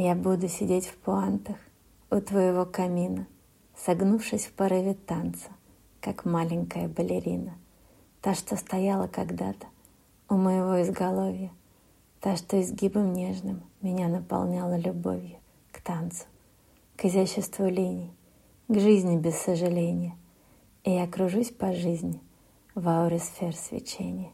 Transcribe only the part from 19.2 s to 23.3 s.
сожаления. И я кружусь по жизни в ауре